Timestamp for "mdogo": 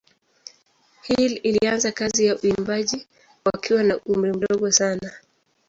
4.33-4.71